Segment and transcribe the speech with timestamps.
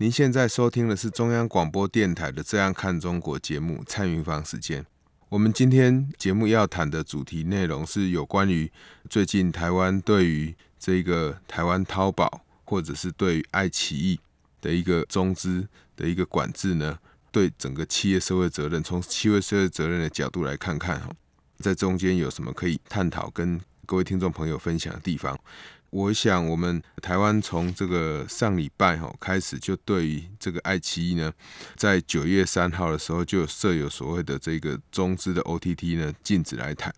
[0.00, 4.86] 您现在收听的是中央广播电台的《这样看中国》节目，蔡明芳时间。
[5.28, 8.70] 我们今天节目要谈的主题内容是有关于
[9.10, 14.20] 最近台湾对于这个台湾淘宝，或者是对于爱奇艺
[14.60, 15.66] 的一个中资
[15.96, 16.96] 的一个管制呢，
[17.32, 21.10] 对整个企业社会责任，从企业社会责任的角度来看看哈，
[21.58, 25.36] 在中间有什么可以探讨跟各位听众朋友分享的地方。
[25.90, 31.32] 我想，我们台湾从这个上礼拜哈开始，就对于这个爱奇艺呢，
[31.76, 36.92] 在九月三号的时候就设有所谓的这个中资的 OTT 呢禁止来台，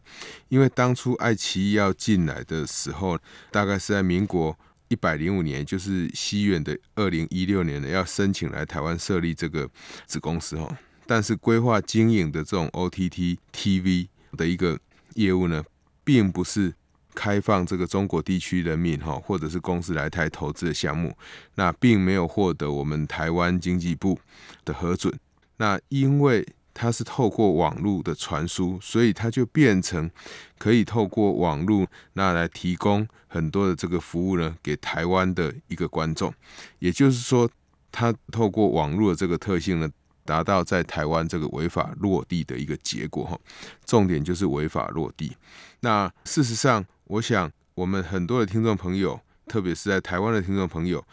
[0.48, 3.16] 因为当初爱奇艺要进来的时候，
[3.52, 9.70] 大概是在民国一百零五年，就是西元的二零一六年呢，要申请来台湾设立这个
[10.04, 14.80] 子公司哈，但是规划经营的这种 OTT TV 的一个
[15.14, 15.64] 业务呢，
[16.02, 16.75] 并不是。
[17.20, 21.14] 开放这个中国地区人民哈，或者是公司来台投资的项目，
[21.56, 24.18] 那并没有获得我们台湾经济部
[24.64, 25.12] 的核准。
[25.58, 30.10] 那因为它是透过网络的传输，所以它就变成
[30.56, 36.32] 可以透过网络那来提供很多的这个服务呢，给台湾的一个观众。
[36.78, 37.46] 也就是说，
[37.92, 39.91] 它透过网络的这个特性呢，
[40.24, 43.38] 达到在台湾这个违法落地的一个结果哈。
[43.84, 45.36] 重点就是违法落地。
[45.80, 51.05] 那事实上，我想，我们很多的听众朋友，特别是在台湾的听众朋友，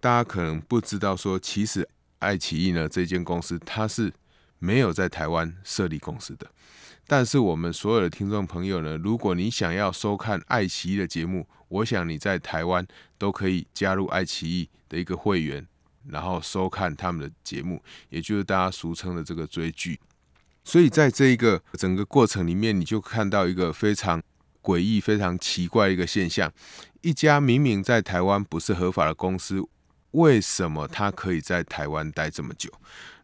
[0.00, 1.88] 大家可能不知道说，其实
[2.18, 4.12] 爱奇艺呢这间公司它是
[4.58, 6.50] 没有在台湾设立公司的。
[7.06, 12.84] 但是我们所有的听众朋友呢，如果你想要收看爱奇艺的节目，我想你在台湾
[13.16, 15.64] 都可以加入爱奇艺的一个会员，
[16.08, 20.00] 然后收看他们的节目，也就是大家俗称的这个追剧。
[20.64, 24.20] 所以在这一个整个过程里面，你就看到一个非常。
[24.64, 26.50] 诡异、非常奇怪一个现象：
[27.02, 29.62] 一家明明在台湾不是合法的公司，
[30.12, 32.70] 为什么它可以在台湾待这么久？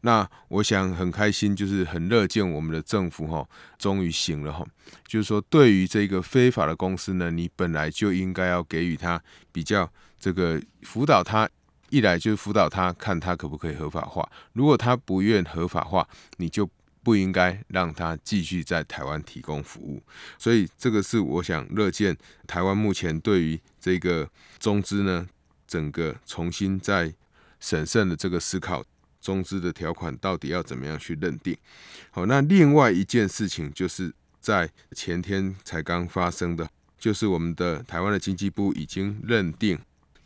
[0.02, 3.48] 那我想很开心，就是很乐见我们的政府哈，
[3.78, 4.62] 终于醒了哈。
[5.06, 11.48] 就是说，对于这个非法的公司呢，你本来就应该要给予他比较这个辅导他，
[11.88, 14.30] 一来就是辅导他，看他可不可以合法化。
[14.52, 16.06] 如果他不愿合法化，
[16.36, 16.68] 你就。
[17.02, 20.02] 不应该让他继续在台湾提供服务，
[20.38, 22.16] 所以这个是我想乐见
[22.46, 24.28] 台湾目前对于这个
[24.58, 25.26] 中资呢，
[25.66, 27.12] 整个重新再
[27.58, 28.84] 审慎的这个思考
[29.20, 31.56] 中资的条款到底要怎么样去认定。
[32.10, 36.68] 好，那另外一件事情就是在前天才刚发生的，
[36.98, 39.78] 就是我们的台湾的经济部已经认定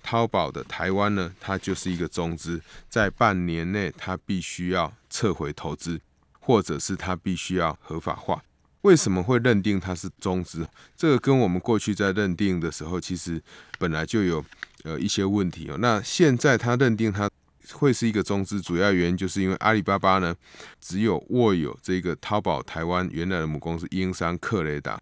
[0.02, 6.00] 淘宝的台湾呢，它就是一个中资，在半年内它必须要撤回投资。
[6.46, 8.42] 或者是它必须要合法化，
[8.82, 10.68] 为什么会认定它是中资？
[10.94, 13.42] 这个跟我们过去在认定的时候，其实
[13.78, 14.44] 本来就有
[14.82, 15.78] 呃一些问题哦。
[15.78, 17.30] 那现在它认定它
[17.72, 20.36] 会是一个中资，主要原因就是因为阿里巴巴呢，
[20.82, 25.00] 只有握有这个淘宝台湾原来的母公司英商克雷达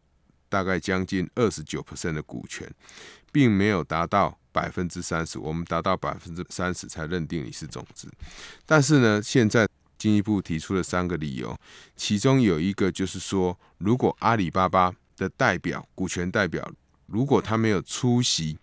[0.48, 2.72] 大概将近二十九%的股权，
[3.32, 8.08] 并没有达到百分之三十，我们达到百分之三十才认定你是中资。
[8.64, 9.66] 但是呢，现在。
[10.02, 11.56] 进一步提出了三个理由，
[11.94, 16.68] 其中有一个就是说，如果阿里巴巴的代表股权代表，
[17.06, 18.58] 如果他没有出席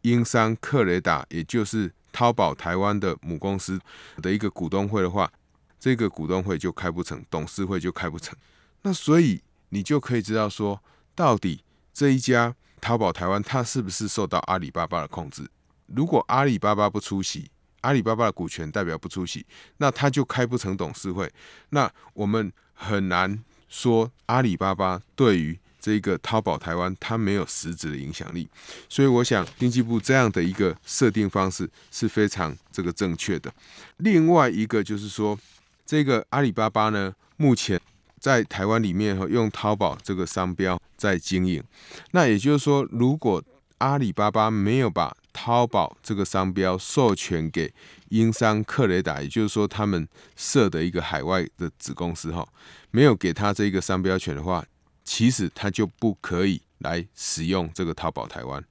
[0.00, 3.80] 英商克雷达，也就是淘宝台湾的母公司
[4.20, 5.32] 的一个股东会的话，
[5.78, 8.36] 这个股东会就开不成，董事会就开不成。
[8.82, 10.82] 那所以你就可以知道说，
[11.14, 11.62] 到底
[11.94, 15.48] 这一家淘宝台湾，它是不是受到阿里巴巴的控制？
[15.86, 17.48] 如果阿里巴巴不出席，
[17.80, 19.44] 阿里巴巴的股权代表不出席，
[19.78, 21.30] 那他就开不成董事会。
[21.70, 28.46] 那我们很难说阿里巴巴对于这个淘宝台湾，它没有实质的影响力。
[28.86, 33.50] 所以，我想经济部这样的一个设定方式是非常这个正确的。
[33.96, 35.38] 另外一个就是说，
[35.86, 37.80] 这个阿里巴巴呢，目前
[38.18, 41.64] 在台湾里面用淘宝这个商标在经营。
[42.10, 43.42] 那也就是说，如果
[43.80, 47.72] 阿里巴巴没有把淘宝这个商标授权给
[48.10, 50.06] 英商克雷达，也就是说他们
[50.36, 52.46] 设的一个海外的子公司哈，
[52.90, 54.64] 没有给他这个商标权的话，
[55.04, 58.62] 其实他就不可以来使用这个淘宝台湾。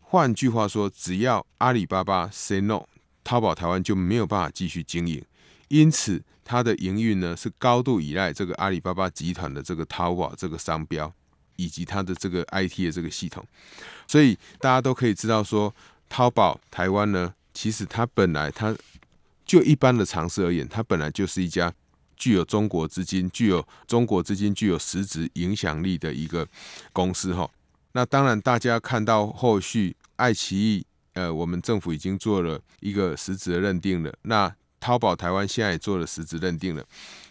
[0.00, 2.86] 换句话说，只要阿里巴巴 say no，
[3.22, 5.24] 淘宝台湾就没有办法继续经营。
[5.68, 11.12] 因此它的营运呢是高度依赖这个阿里巴巴集团的这个淘宝这个商标
[11.56, 13.44] 以及它的这个 IT 的这个系统，
[14.06, 15.74] 所以大家都可以知道说，
[16.08, 18.76] 淘宝台湾呢，其实它本来它
[19.44, 21.72] 就一般的常识而言，它本来就是一家
[22.16, 26.46] 具有中国资金、具有中国资金、具有实质影响力的一个
[26.92, 27.50] 公司哈。
[27.92, 34.12] 那当然，大家看到后续爱奇艺，呃，我们政府已经做了一个实质的认定了。
[34.22, 36.84] 那淘宝台湾现在也做了实质认定了。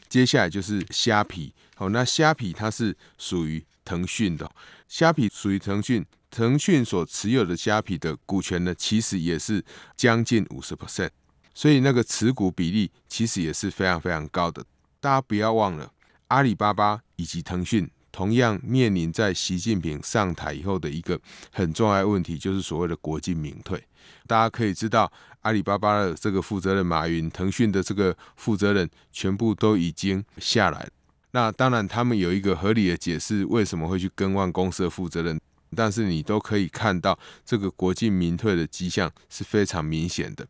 [0.07, 4.51] 接下来就是虾皮，好，那虾皮它是属于腾讯的，
[4.89, 9.63] 虾皮属于腾讯，腾讯所持有的虾皮的股权呢，其实也是
[9.95, 11.11] 将近五十 percent，
[11.53, 14.65] 所以那个持股比例其实也是非常非常高的。
[14.99, 15.93] 大家不要忘了，
[16.27, 17.89] 阿里巴巴以及腾讯。
[18.11, 21.19] 同样面临在习近平上台以后的一个
[21.51, 23.83] 很重要的问题，就是所谓的国进民退。
[24.25, 25.11] 大家可以知道，
[25.41, 30.87] 阿里巴巴的这个负责人马云，腾讯的这个负责人，全部都已经下来。
[31.35, 35.37] 那当然，他们有一个合理的解释，为什么会去更换公司的负责人。
[35.75, 40.47] 但是你都可以看到，这个国进民退的迹象是非常明显的。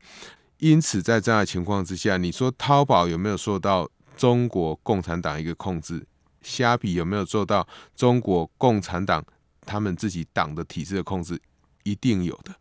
[0.59, 6.05] 因此，在这样的情况之下，你说淘宝有没有受到中国共产党一个控制？
[6.43, 9.25] 虾皮有没有做到中国共产党
[9.61, 11.41] 他们自己党的体制的控制？
[11.81, 12.53] 一定有的。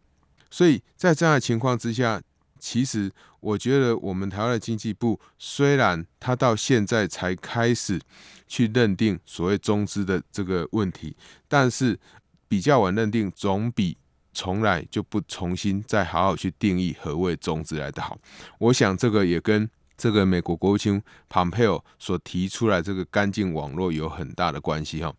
[0.51, 2.23] 所以在这样的情况之下，
[2.65, 8.01] 其实我觉得我们台湾的经济部虽然他到现在才开始
[8.49, 11.15] 去认定所谓中资的这个问题，
[11.47, 12.01] 但是
[12.49, 13.99] 比较晚认定总比
[14.33, 18.19] 从来就不重新再好好去定义何谓中资来得好。
[18.59, 19.69] 我想这个也跟。
[19.97, 25.15] 这个美国国务卿蓬佩奥所提出来这个干净网络有很大的关系哈。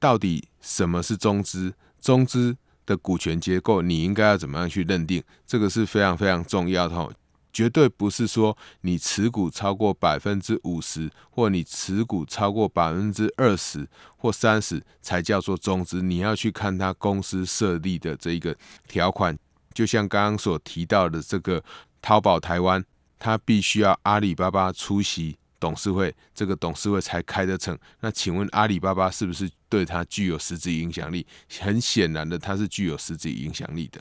[0.00, 1.72] 到底什么是中资？
[2.00, 2.56] 中资
[2.88, 5.22] 的股权结构你应该要怎么样去认定？
[5.46, 7.08] 这个是非常非常重要的哈。
[7.52, 13.86] 绝对不是说你持股超过百分之五十，或你持股超过百分之二十
[14.16, 16.00] 或三十才叫做中资。
[16.00, 18.56] 你要去看他公司设立的这一个
[18.86, 19.36] 条款，
[19.74, 21.62] 就像刚刚所提到的这个
[22.00, 22.82] 淘宝台湾。
[23.20, 27.76] 他必须要阿里巴巴出席董事会，这个董事会才开得成。
[28.00, 31.26] 那请问阿里巴巴是不是对他具有实质影响力？
[31.60, 34.00] 很显然的，他是具有实质影响力的。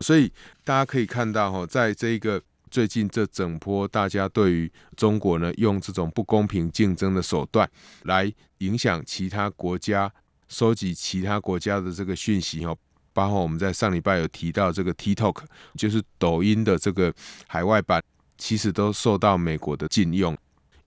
[0.00, 0.32] 所以
[0.64, 2.40] 大家可以看到，哈，在这个
[2.70, 7.68] 最近这整波，大家对于中国呢，用这种不公平竞争的手段
[8.04, 10.12] 来影响其他国家，
[10.48, 12.74] 收集其他国家的这个讯息，哈，
[13.12, 15.42] 包括我们在上礼拜有提到这个 TikTok，
[15.76, 17.12] 就是抖音的这个
[17.46, 18.02] 海外版。
[18.38, 20.36] 其实都受到美国的禁用，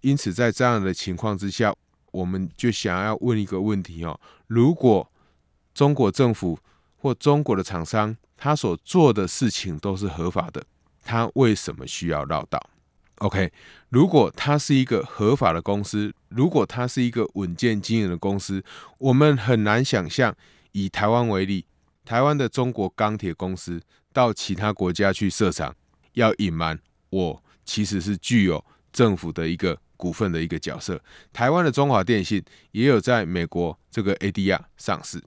[0.05, 1.73] 因此在这样的情况之下，
[2.11, 5.11] 我们就想要问一个问题哦：如果
[5.73, 6.59] 中国政府
[6.95, 10.63] 或中国的厂商他所做的事情都是合法的，
[11.03, 12.61] 他为什么需要绕道
[13.15, 13.51] ？OK，
[13.89, 18.63] 如果他是一个合法的公司，如果他是一个稳健经营的公司，
[18.99, 20.35] 我们很难想象，
[20.73, 21.65] 以台湾为例，
[22.03, 23.81] 台湾的中国钢铁公司
[24.13, 25.75] 到其他国家去设厂，
[26.13, 26.79] 要隐瞒
[27.09, 27.43] 我。
[27.65, 28.63] 其实是具有
[28.93, 29.75] 政府的一个
[30.05, 31.01] 股份的一个角色。
[31.33, 32.43] 台湾的中华电信
[32.73, 35.19] 也有在美国这个 ADR 上市，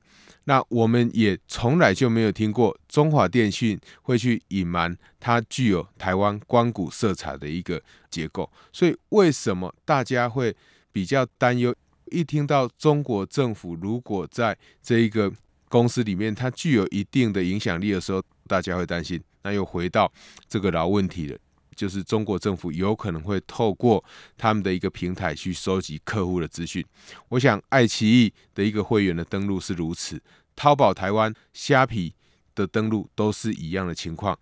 [0.45, 8.49] 那我们也从来就没有听过中华电信会去隐瞒它具有台湾光谷色彩的一个结构。
[8.73, 10.55] 所以为什么大家会
[10.93, 11.75] 比较担忧？
[12.13, 15.33] 一听到中国政府如果在这一个
[15.69, 19.21] 公司里面它具有一定的影响力的时候，大家会担心。
[19.43, 20.13] 那又回到
[20.49, 21.37] 这个老问题了。
[21.79, 24.05] 就是中国政府有可能会透过
[24.37, 26.85] 他们的一个平台去收集客户的资讯。
[27.29, 30.21] 我想，爱奇艺的一个会员的登录是如此，
[30.57, 32.13] 淘宝台湾、虾皮
[32.57, 34.37] 的登录都是一样的情况。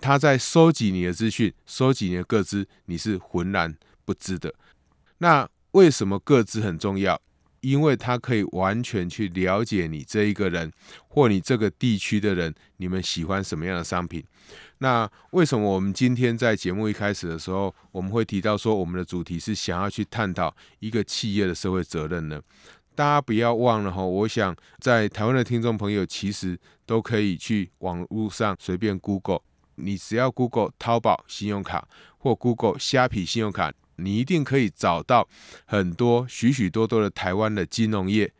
[0.00, 3.76] 他在收集你的资讯，收集你的个资，你是浑然
[4.06, 4.54] 不知的。
[5.18, 7.20] 那为什么个资很重要？
[7.60, 10.72] 因为他可以完全去了解你这一个人
[11.08, 14.24] 或你这个地区的人，你们喜欢什么样的商品。
[14.78, 22.40] 那为什么我们今天在节目一开始的时候，我们会提到说我们的主题是想要去探讨一个企业的社会责任呢？
[22.94, 29.40] 大家不要忘了哈，我想在台湾的听众朋友其实都可以去网络上随便 Google，
[29.76, 31.86] 你只要 Google 淘宝信用卡
[32.18, 33.72] 或 Google 虾皮信用卡。
[33.98, 35.28] 你一定可以找到
[35.66, 38.32] 很多许许多多的台湾的金融业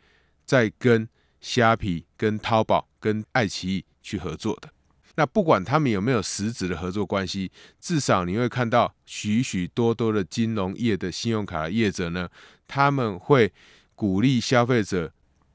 [0.45, 1.07] 在跟
[1.39, 4.69] 虾皮、跟淘宝、跟爱奇艺去合作的。
[5.15, 12.29] 那不管他们有没有实质的合作关系，至少你会看到许许多多的金融业的信用卡的业者呢，
[12.67, 13.51] 他们会
[13.95, 15.11] 鼓励消费者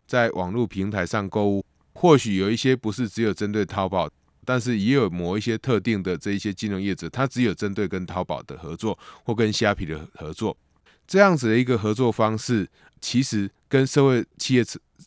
[0.06, 1.64] 在网络平台上购物。
[1.94, 4.11] 或许有一些不是只有针对淘宝，
[4.44, 10.56] 但是也有某一些特定的这一些金融业者，他只有针对跟淘宝的合作或跟虾皮的合作，
[11.06, 12.68] 这样子的一个合作方式，
[13.00, 14.64] 其实跟社会企业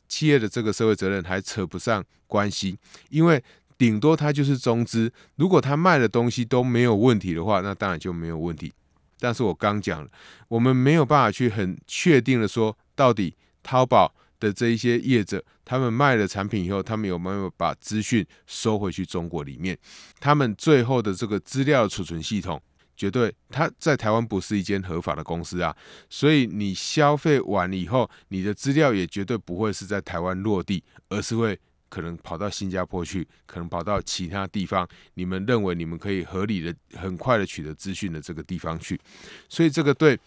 [0.07, 2.77] 企业的这个社会责任还扯不上关系，
[3.09, 3.43] 因为
[3.77, 8.73] 顶多他就是中资，如果他卖的东西都没有问题的话，那当然就没有问题。
[9.19, 10.09] 但是我刚讲了，
[10.47, 19.77] 我们没有办法去很确定的说，到底淘宝的这一些业者，他们卖了产品以后，他们有没有把资讯收回去中国里面？
[20.19, 22.61] 他们最后的这个资料储存系统，
[22.95, 25.75] 绝对他在台湾不是一间合法的公司啊，
[26.09, 31.59] 所以你消费完以后，你的资料也绝对不会是在台湾落地，而是会。
[31.89, 38.99] 可能跑到新加坡去，可能跑到其他地方，你们认为你们可以合理的、很快的取得资讯的这个地方去，
[39.47, 40.19] 所以这个对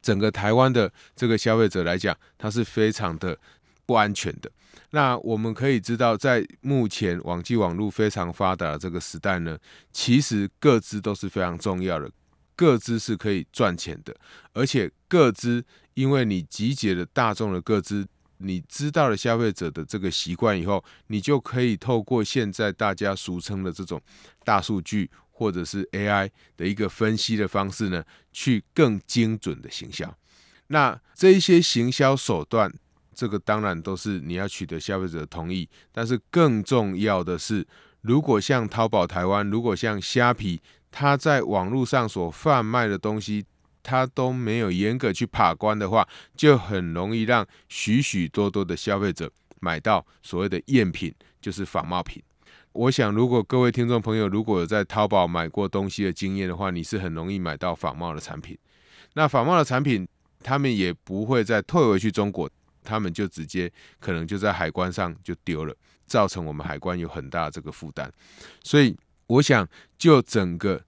[0.00, 3.38] 整个台湾的这个消费者来讲，它是非常的
[3.86, 4.50] 不安全的。
[4.90, 9.58] 那我们可以知道，在目前网际网络非常发达的这个时代呢，
[9.92, 12.10] 其实个资都是非常重要的，
[12.56, 14.14] 个资是可以赚钱的，
[14.52, 15.64] 而且个资
[15.94, 18.06] 因为你集结了大众的个资。
[18.42, 24.00] 你知道了消费者的这个习惯以后，你就可以透过现在大家俗称的这种
[24.44, 25.10] 大数据
[25.40, 30.14] 或者是 AI 的一个分析的方式呢，去更精准的行销。
[30.66, 32.70] 那这一些行销手段，
[33.14, 35.66] 这个当然都是你要取得消费者的同意。
[35.92, 37.66] 但是更重要的是，
[38.02, 43.46] 如果像淘宝台湾，如果像虾皮，它在网络上所贩卖的东西，
[43.82, 46.06] 他都没有严格去把关的话，
[46.36, 52.22] 就很容易让许许多多的消费者买到所谓的赝品，就是仿冒品。
[52.72, 58.56] 我想，如果各位听众朋友如果有在淘宝买过东西的经验的话，你是很容易买到仿冒的产品。
[59.14, 60.06] 那仿冒的产品，
[60.42, 62.48] 他们也不会再退回去中国，
[62.84, 65.74] 他们就直接可能就在海关上就丢了，
[66.06, 68.10] 造成我们海关有很大的这个负担。
[68.62, 68.96] 所以，
[69.26, 70.82] 我想就整个。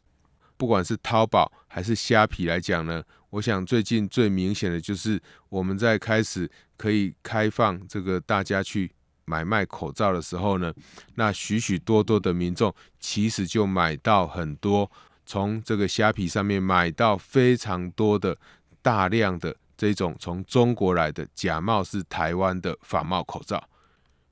[0.57, 8.89] 不管是淘宝还是虾皮来讲呢，我想最近最明显的就是我们在开始可以开放这个大家去
[9.25, 10.73] 买卖口罩的时候呢，
[11.15, 14.91] 那许许多多的民众其实就买到很多，
[15.25, 18.37] 从这个虾皮上面买到非常多的
[18.81, 23.63] 大量的这种从中国来的假冒是台湾的仿冒口罩。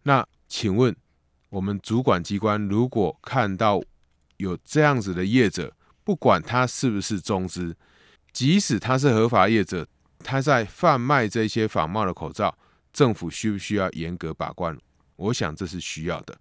[0.03, 0.95] 那请问
[1.49, 3.81] 我们主管机关如果看到
[4.39, 7.77] 有这样子的业者，不管他是不是中资，
[8.33, 9.87] 即使他是合法业者，
[10.21, 12.57] 他在贩卖这些仿冒的口罩，
[12.93, 14.77] 政府需不需要严格把关？
[15.17, 16.35] 我想这是需要的。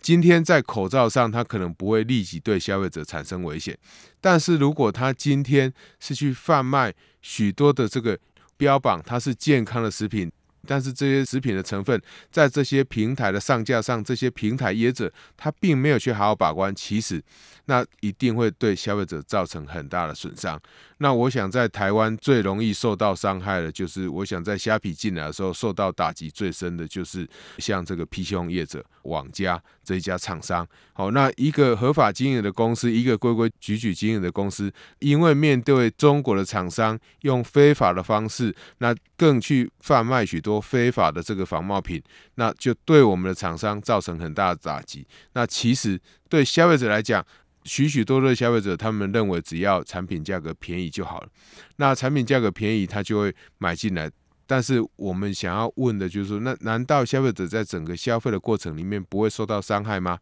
[0.00, 3.78] 今天在口罩上，他可能不会立即对消费者产生危险，
[4.20, 8.18] 但是如果他今天是去贩卖许多的这个
[8.56, 10.30] 标榜它是健康的食品，
[10.66, 12.00] 但是这些食品的成分
[12.32, 17.22] 在这些平台的上架上，这些平台业者他并没有去好好把关，其实。
[17.68, 20.56] 那一定会对消费者造成很大的损伤。
[20.98, 30.66] 那我想在台湾最容易受到伤害的，就是我想在虾皮进来的时候受到打击最深的，就是像这个 PC 业者网家这一家厂商。
[30.94, 42.02] 好，那一个合法经营的公司，一个规规矩矩经营的公司，因为面对中国的厂商用非法的方式，那更去贩卖许多非法的这个仿冒品，
[42.36, 45.06] 那就对我们的厂商造成很大的打击。
[45.34, 46.00] 那其实
[46.30, 47.24] 对消费者来讲，
[47.66, 51.28] 许许多多的消费者，他们认为只要产品价格便宜就好了。
[51.76, 54.10] 那产品价格便宜，他就会买进来。
[54.46, 60.16] 但是我们想要问的就是说，那难道消费者在整个消费的过程里面不会受到伤害吗？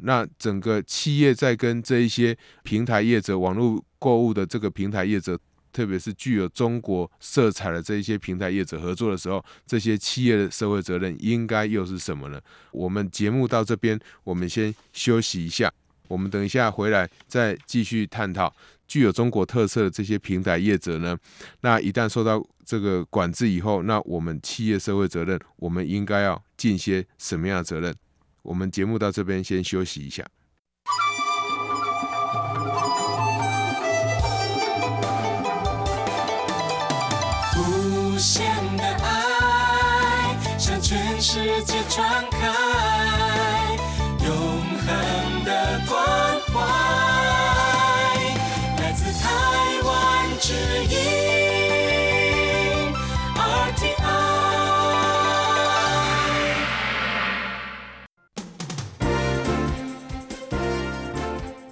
[0.00, 5.38] 那整个企业在跟这一些平台业者、网络购物的这个平台业者，
[5.72, 12.40] 特别是具有中国色彩的这一些平台业者合作的时候，这些企业的社会责任应该又是什么呢？
[12.72, 15.72] 我们节目到这边，我们先休息一下。
[16.10, 18.52] 我们等一下回来再继续探讨
[18.88, 21.16] 具有中国特色的这些平台业者呢，
[21.60, 27.94] 那一旦受到这个管制以后，那我们企业社会责任，我们应该要尽些什么样的责任？
[28.42, 30.26] 我们节目到这边先休息一下。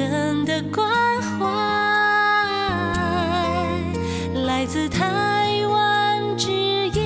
[0.00, 0.88] 永恒的光。
[4.46, 6.98] 来自台湾之音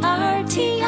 [0.00, 0.80] RTI。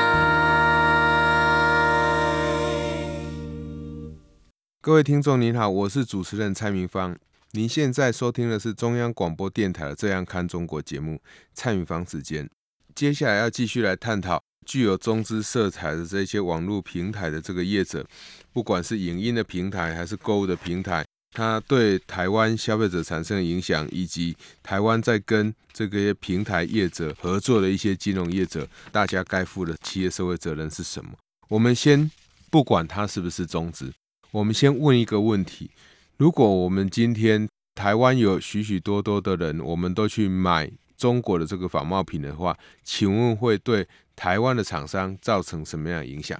[4.81, 7.15] 各位听众您好，我是主持人蔡明芳。
[7.50, 11.21] 您现在收听的是中央广播电台的《这样看中国》节目，
[11.53, 12.49] 蔡明芳时间。
[12.94, 18.06] 接下来要继续来探讨具有中资色彩的这些网络平台的这个业者，
[18.52, 21.04] 不管是影音的平台还是购物的平台。
[21.32, 31.12] 它对台湾消费者产生的影响，以及台湾在跟这个平台业者合作的一些金融业者，大家该负的企业社会责任是什么？
[31.49, 32.11] 我们先
[32.50, 33.92] 不管它是不是中资，
[34.32, 35.70] 我们先问一个问题：
[36.16, 40.68] 如果我们今天台湾有许许多多的人，我们都去买
[41.00, 42.54] 中国的这个仿冒品的话，
[42.85, 46.38] 请问会对台湾的厂商造成什么样的影响？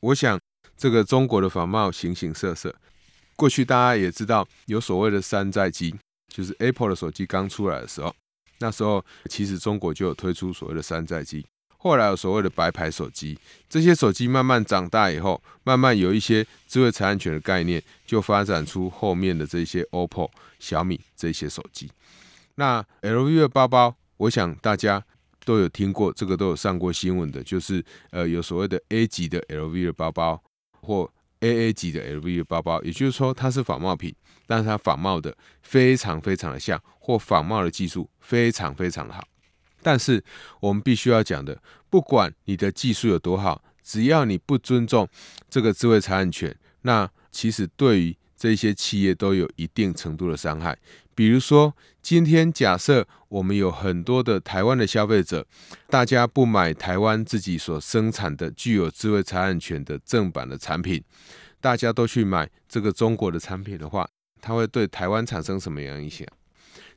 [0.00, 0.38] 我想，
[0.76, 2.74] 这个中国的仿冒形形色色。
[3.34, 5.94] 过去大家也知道有所谓的山寨机，
[6.28, 8.14] 就是 Apple 的手机刚出来的时候，
[8.58, 11.46] 那时候其实中国就有推出所谓的山寨机。
[11.78, 13.38] 后来有所谓的白牌手机，
[13.70, 21.90] 这些手机慢慢长大以后，慢慢有一些智慧财产权的概念，就发展出后面的这些 OPPO、小米这些手机。
[22.56, 25.04] 那 LV 的包包，我想大家
[25.44, 30.42] 都有听过，这个都有上过新闻的，就是呃有所谓的 A 级的 LV 的包包
[30.80, 31.10] 或。
[31.40, 34.14] AA 级的 LV 的包包，也就是说它是仿冒品，
[34.46, 39.22] 但是它仿冒的非常非常的像，或仿冒的技术非常非常的好。
[39.82, 40.24] 但是
[40.60, 45.06] 我们必须要讲的，不管你的技术有多好，只要你不尊重
[45.50, 50.74] 这个智慧财产权，那其实对于这些企业都有一定程度的伤害。
[51.14, 55.46] 比如说，今天假设我们有很多的台湾的消费者，
[55.88, 61.02] 大家不买台湾自己所生产的具有智慧财产权的正版的产品，
[61.60, 64.08] 大家都去买这个中国的产品的话，
[64.40, 66.26] 它会对台湾产生什么样影响？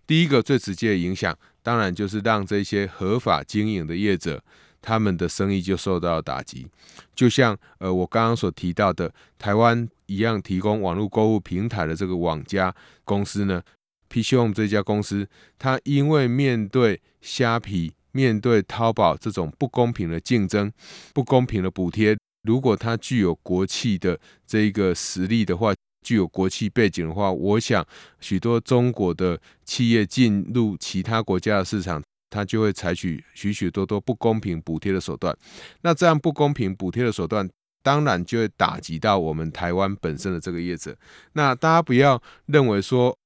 [0.07, 4.43] 第一个最直接的影响，当然就是让这些合法经营的业者，
[4.81, 6.67] 他们的生意就受到打击。
[7.13, 13.61] 就像呃我刚刚所提到的，台湾一样提供网络购物平台的这个网家公司呢。
[14.09, 15.27] PChome 这家公司，
[15.59, 20.71] 它因为面对虾皮、面对淘宝这种不公平的竞争、
[21.13, 27.85] 不公平的补贴，如果它具有国企的这个实力的话，具有国企背景的话，我想
[28.19, 35.37] 许多中国的企业进入其他国家的市场，它就会采取许许多多不公平补贴的手段。
[35.81, 37.47] 那这样不公平补贴的手段，
[37.83, 40.95] 当然就会打击到我们台湾本身的这个业者。
[41.33, 43.17] 那大家不要认为说。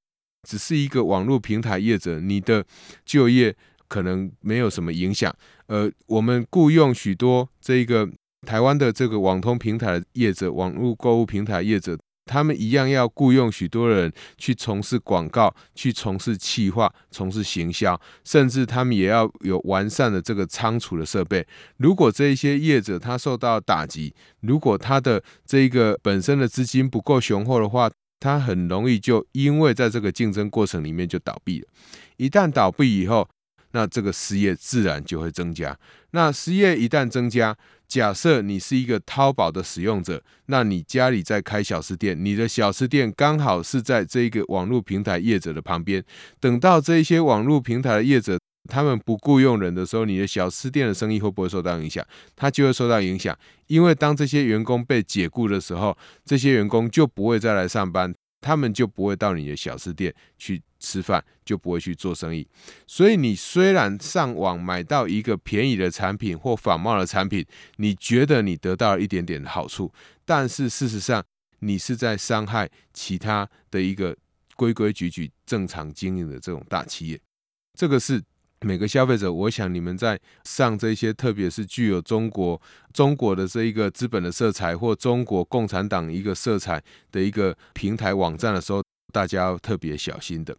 [0.48, 2.64] 只是一个网络平台业者，你的
[3.04, 3.54] 就业
[3.88, 5.34] 可能没有什么影响。
[5.66, 8.08] 呃，我们雇佣许多这个
[8.46, 21.46] 台湾的这个网通平台业者、网络购物平台业者，他们一样要雇佣许多人去从事广告、去从事企划、从事行销，甚至他们也要有完善的这个仓储的设备。
[21.76, 27.88] 如果这一些业者他受到打击，如果他的这个本身的资金不够雄厚的话，
[28.22, 31.66] 它很容易就因为在这个竞争过程里面就倒闭了。
[32.18, 33.28] 一旦倒闭以后，
[33.72, 35.76] 那这个失业自然就会增加。
[36.12, 37.56] 那失业一旦增加，
[37.88, 46.04] 假设你是一个淘宝的使用者，那你家里在开小吃店，你的小吃店刚好是在这个网络平台业者的旁边。
[46.38, 52.06] 等到这一些网络平台的业者，他们不雇佣人的时候，你的小吃店的生意会不会受到影响？
[52.36, 62.46] 它就会受到影响，因为当这些员工被解雇的时候，这些员工就不会再来上班，他们就不会到你的小吃店去吃饭，就不会去做生意。
[62.86, 67.44] 所以，你虽然上网买到一个便宜的产品或仿冒的产品，
[67.76, 69.92] 你觉得你得到了一点点的好处，
[70.24, 71.24] 但是事实上，
[71.60, 74.16] 你是在伤害其他的一个。
[74.54, 77.18] 规规矩矩、正常经营的这种大企业。
[77.74, 78.22] 这个是
[78.62, 82.60] 每个消费者，我想你们在上这些，特别是具有中国
[82.92, 90.56] 中国的这一个资本的色彩，或中国共产党一个色彩的一个平台网站的时候，大家要特别小心的。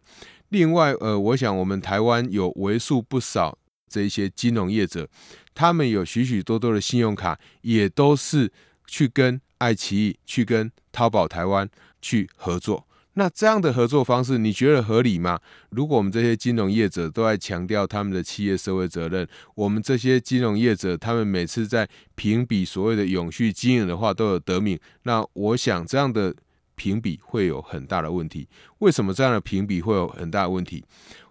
[0.50, 3.58] 另外，呃，我想我们台湾有为数不少
[3.90, 5.08] 这一些金融业者，
[5.54, 8.52] 他们有许许多多的信用卡，也都是
[8.86, 11.68] 去跟爱奇艺、去跟淘宝台湾
[12.02, 12.86] 去合作。
[13.14, 15.40] 那这样的合作方式，你觉得合理吗？
[15.70, 26.34] 如果我们这些金融业者都在强调他们的企业社会责任，我们这些金融业者他们每次在评比所谓的永续经营的话都有得名，那我想这样的
[26.74, 28.48] 评比会有很大的问题。
[28.78, 30.84] 为什么这样的评比会有很大的问题？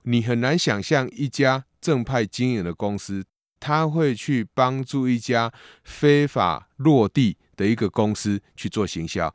[0.04, 3.24] 你很难想象一家正派经营的公司，
[3.60, 5.52] 他会去帮助一家
[5.84, 9.34] 非法落地的一个公司去做行销。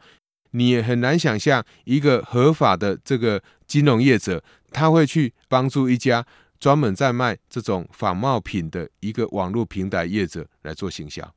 [0.52, 6.26] 你也很难想象一个合法的这个金融业者，他会去帮助一家
[6.58, 11.34] 专门在卖这种仿冒品的一个网络平台业者来做行销。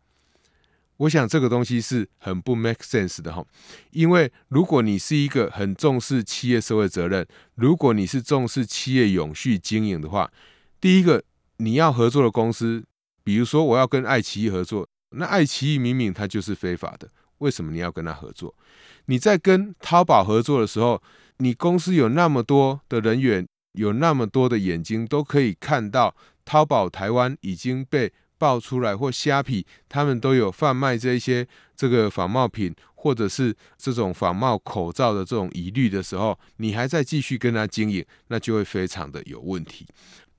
[0.98, 3.44] 我想这个东西是很不 make sense 的哈，
[3.90, 10.32] 因为如果你是一个很重视企业社会责任，如果你是重视企业永续经营的话，
[10.80, 11.24] 第一个
[11.58, 12.84] 你要合作的公司，
[13.24, 18.56] 比如说我要跟爱奇艺合作，那爱奇艺明明它就是非法的，为什么你要跟他合作？
[19.12, 21.04] 你在跟淘宝合作的时候，
[21.40, 31.46] 你公司有那么多的人员，有那么多的眼睛，都可以看到淘宝台湾已经被爆出来，或虾皮他们都有贩卖这些
[31.76, 39.86] 这个仿冒品，或者是这种仿冒口罩的这种疑虑的时候，你还在继续跟他经营，那就会非常的有问题。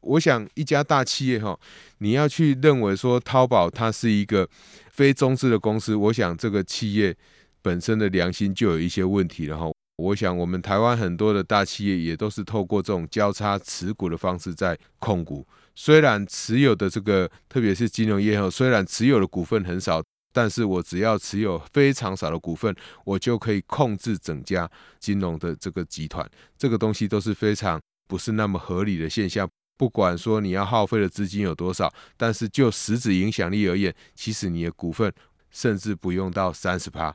[0.00, 1.60] 我想一家大企业哈，
[1.98, 4.48] 你要去认为说淘宝它是一个
[4.90, 7.14] 非中资的公司，我想这个企业。
[7.62, 29.48] 本身的良心就有一些问题了哈，我想我们台湾很多的大企业也都是透过这种交叉持股的方式在控股，虽然持有的这个特别是金融业后，虽然持有的股份很少，但是我只要持有非常少的股份，我就可以控制整家金融的这个集团，这个东西都是非常不是那么合理的现象。
[29.78, 35.12] 不管说你要耗费的资金有多少，但是就实质影响力而言，其实你的股份
[35.50, 37.14] 甚至不用到三十趴。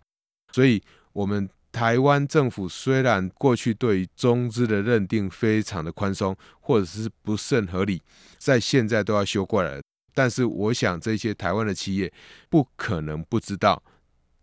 [0.58, 0.82] 所以，
[1.14, 8.02] 我们台湾政府虽然过去对于中资的认定非常的宽松，或者是不甚合理，
[8.40, 9.80] 在现在都要修过来。
[10.16, 12.12] 但是，我想这些台湾的企业
[12.50, 13.84] 不可能不知道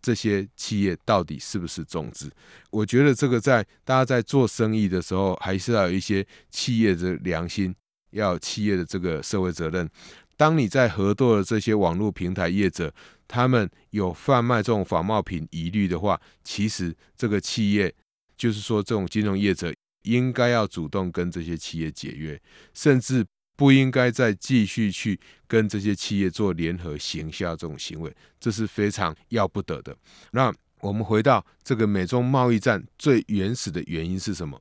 [0.01, 2.31] 这些企业到底是不是中资。
[2.71, 7.75] 我觉得这个在大家在做生意的时候，还是要有一些企业的良心，
[8.13, 9.91] 要有企业的这个社会责任。
[10.37, 12.93] 当你在合作的这些网络平台业者，
[13.29, 17.95] 他们有贩卖这种仿冒品疑虑的话，其实这个企业
[18.37, 22.41] 就是说，这种金融业者应该要主动跟这些企业解约，
[22.75, 23.25] 甚至
[23.57, 29.97] 不应该再继续去跟这些企业做联合行销这种行为，这是非常要不得的。
[30.33, 34.61] 那我们回到这个美中贸易战最原始的原因是什么？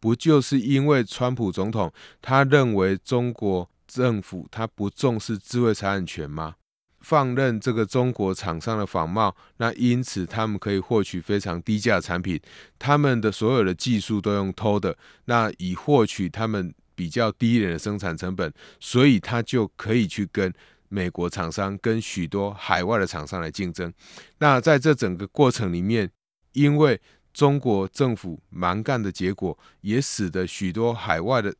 [0.00, 6.56] 不就是因为川普总统他认为中国政府他不重视智慧财产权吗？
[7.00, 12.38] 放任这个中国厂商的仿冒，那因此他们可以获取非常低价产品，
[12.78, 20.52] 他们的所有的技术都用偷的，那以获取他们比较低廉的生产成本，所以他就可以去跟
[20.88, 23.90] 美国厂商、跟许多海外的厂商来竞争。
[24.38, 26.10] 那在这整个过程里面，
[26.52, 27.00] 因为
[27.32, 31.54] 中国政府蛮干的结果，也使得许多海外的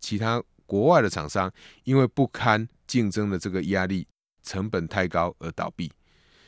[0.00, 1.50] 其他国外的厂商，
[1.84, 4.06] 因为不堪竞争的这个压力。
[4.48, 5.90] 成本太高而倒闭，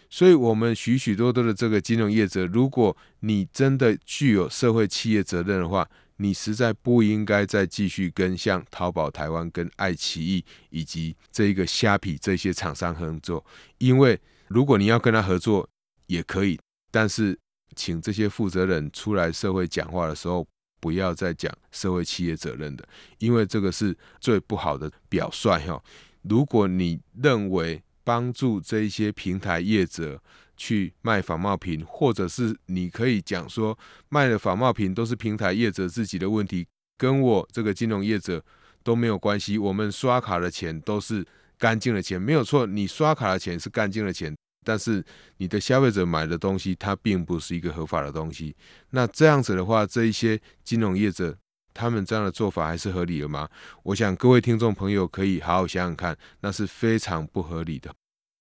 [0.09, 13.45] 所以，我们许许多多的这个金融业者，如果你真的具有社会企业责任的话，你实在不应该再继续跟像淘宝台湾、跟爱奇艺以及这一个虾皮这些厂商合作，
[13.79, 15.69] 因为如果你要跟他合作
[16.07, 16.57] 也可以，
[16.93, 17.37] 但是
[17.75, 20.47] 请这些负责人出来社会讲话的时候，
[20.81, 22.87] 不要再讲社会企业责任的，
[23.19, 25.83] 因为这个是最不好的表率哈。
[26.23, 30.21] 如果你认为，帮助这一些平台业者
[30.57, 38.43] 去卖仿冒品，或者是你可以讲说卖的仿冒品都是平台业者自己的问题，跟我这个金融业者
[38.83, 39.59] 都没有关系。
[39.59, 41.25] 我们刷卡的钱都是
[41.59, 42.67] 干净的钱，没有错。
[42.67, 45.05] 你刷卡的钱是干净的钱，但是
[45.39, 48.55] 你的消费者买的东西它并不是一个合法的东西。
[48.91, 51.37] 那这样子的话，这一些金融业者。
[51.75, 53.49] 他们这样的做法还是合理的吗？
[53.85, 57.95] 我想各位听众朋友可以好好想想看，那是非常不合理的。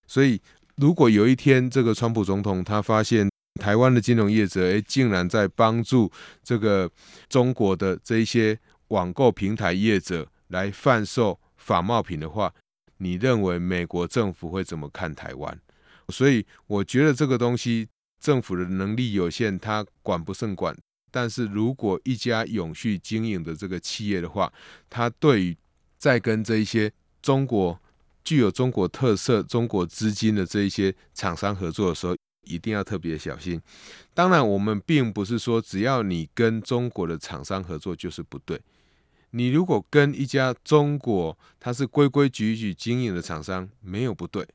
[0.08, 0.42] 所以，
[0.78, 3.30] 如果有一天这个川普总统他发现
[3.62, 6.90] 台湾的金融业者，诶，竟然在帮助这个
[7.30, 12.52] 中国的这一些网购平台业者来贩售仿冒品的话，
[12.98, 15.60] 你认为美国政府会怎么看台湾？
[16.10, 17.88] 所以我觉得这个东西
[18.20, 20.76] 政府的能力有限，他管不胜管。
[21.10, 24.52] 但是如果一家永续经营的这个企业的话，
[24.90, 25.58] 他对于
[25.98, 26.92] 在跟这一些
[27.22, 27.80] 中国
[28.24, 33.60] 具有中国特色、中国资金的这一些厂商合作的时候，一定要特别小心。
[34.14, 38.62] 当然，我们并不是说只要你跟中国的厂商合作就是不对。
[39.32, 44.48] 你如果跟一家中国它是规规矩矩经营的厂商，没有不对。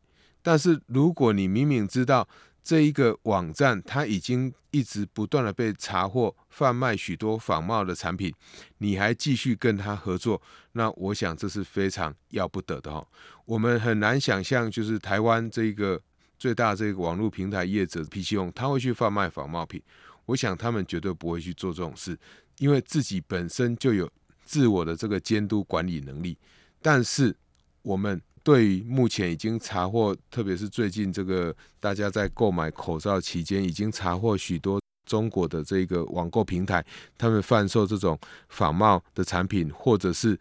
[0.43, 2.29] 但是如果你明明知道
[2.63, 8.33] 这一个网站它已经一直不断的被查获贩卖许多仿冒的产品，
[8.79, 10.41] 你还继续跟他合作，
[10.73, 13.07] 那我想这是非常要不得的哦。
[13.45, 16.01] 我们很难想象，就是台湾这个
[16.39, 19.83] 最大这个网络平台业者 PC O，他会去贩卖仿冒品。
[20.27, 22.17] 我想他们绝对不会去做这种事，
[22.59, 24.09] 因为自己本身就有
[24.45, 26.39] 自我的这个监督管理能力。
[26.81, 27.37] 但是
[27.83, 36.85] 我们对于目前已经查获，特别是最近这个大家在购买口罩期间，已经查获许多中国的这个网购平台，
[37.17, 40.37] 他们贩售这种仿冒的产品，或者是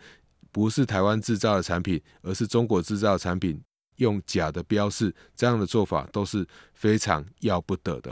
[0.51, 3.61] 不是台湾制造的产品，而是中国制造的产品，
[3.97, 8.11] 用假的标示，这样的做法都是非常要不得的。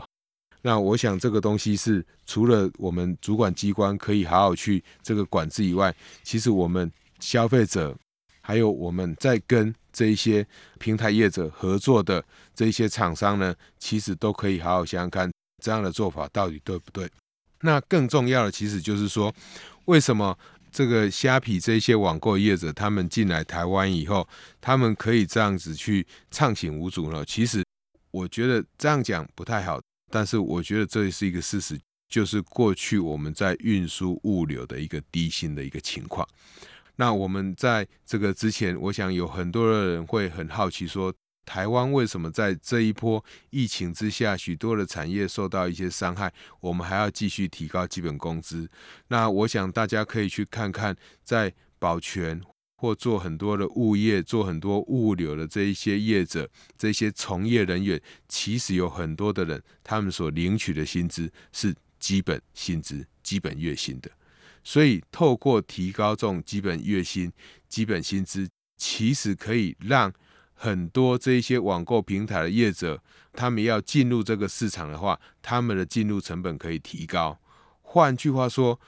[0.62, 7.96] 那我想这个东西是除了我们主管机关可以好好去这个管制以外，其实我们消费者。
[8.42, 10.46] 还有我们在跟这一些
[10.78, 12.24] 平台业者合作的
[12.54, 17.10] 这一些厂商呢，其实都可以好好想想看，这样的做法到底对不对？
[17.62, 19.34] 那更重要的其实就是说，
[19.84, 20.38] 为什么
[20.72, 24.26] 这个虾皮这些网购业者他们进来台湾以后，
[24.60, 27.24] 他们可以这样子去畅行无阻呢？
[27.24, 27.62] 其实
[28.10, 36.26] 我觉得这样讲不太好，但是我觉得这是一个事实，就是过去我们在运输物流的一个低薪的一个情况。
[37.00, 41.10] 那我们在这个之前，我想有很多的人会很好奇，说
[41.46, 48.68] 台湾为什么在这一波疫情之下，许多的产业受到一些伤害，我们还要继续提高基本工资？
[49.08, 52.38] 那我想大家可以去看看，在保全
[52.76, 64.10] 或做很多的物业、做很多物流的这一些业者、这些从业人员，其实有很多的人，他们所领取的薪资是基本薪资、基本月薪的。
[64.62, 67.32] 所以，透过提高这种基本月薪、
[67.68, 70.12] 基本薪资，其实可以让
[70.54, 77.38] 很多这一些网购平台的业者，他们要进入这个市场的话，他们的进入成本可以提高。
[77.80, 78.78] 换句话说，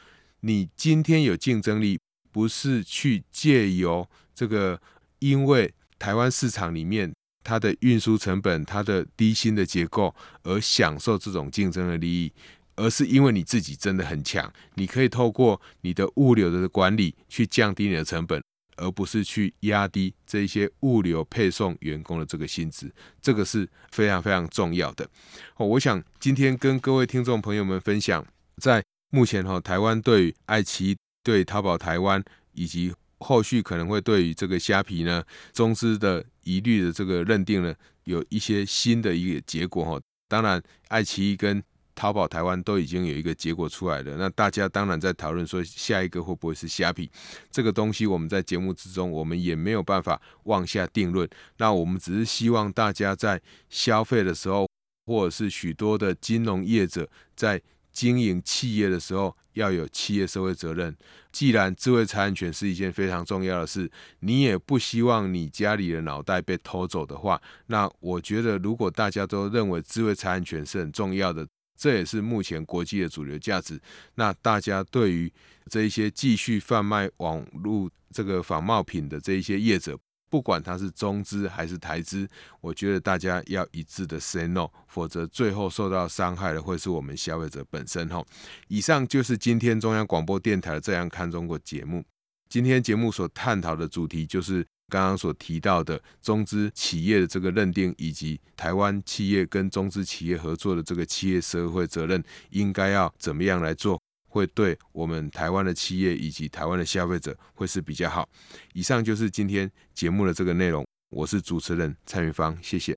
[0.41, 1.99] 你今天有竞争力，
[2.31, 4.81] 不是去借由这个，
[5.21, 12.33] 因为台湾市场里面它的运输成本、它的低薪的结构而享受这种竞争的利益。
[12.77, 18.43] 而是因为你自己真的很强，你可以透过你的物流的管理去降低你的成本，
[18.77, 25.09] 而不是去压低这一些物流配送员工的这个薪资，这个是非常非常重要的。
[25.57, 40.01] 哦，我想今天跟各位听众朋友们分享，在目前哈台湾对于爱奇艺、对淘宝台湾以及后续可能会对于这个虾皮呢中资的疑虑的这个认定呢，有一些新的一个结果哈。
[40.27, 41.63] 当然，爱奇艺跟
[41.95, 47.11] 淘宝台湾都已经有一个结果出来了，那大家当然在讨论说下一个会不会是虾皮
[47.51, 51.29] 这个东西，我们在节目之中我们也没有办法妄下定论。
[51.59, 54.67] 那我们只是希望大家在消费的时候，
[55.07, 57.61] 或者是许多的金融业者在
[57.93, 60.97] 经营企业的时候，要有企业社会责任。
[61.31, 71.47] 既然智慧财产权是一件非常重要的事，你也不希望你家里的脑袋被偷走的话，那我觉得如果大家都认为智慧财产权是很重要的。
[71.83, 73.81] 这也是目前国际的主流价值。
[74.15, 75.33] 那大家对于
[75.69, 79.99] 这一些继续贩卖网络这个仿冒品的这一些业者，
[80.31, 82.29] 不管他是中资还是台资，
[82.61, 88.09] 我觉得大家要一致的 say no，否则最后受到伤害的会是我们消费者本身。
[88.09, 88.25] 哈，
[88.69, 92.05] 以上就是今天中央广播电台的《这样看中国》节目。
[92.49, 94.65] 今天节目所探讨的主题就是。
[94.93, 108.29] 刚刚所提到的中资企业的这个认定，以及台湾企业跟中资企业合作的这个企业社会责任，应该要怎么样来做，会对我们台湾的企业以及台湾的消费者会是比较好。
[108.75, 112.95] 以上就是今天节目的这个内容，我是主持人蔡云芳，谢谢。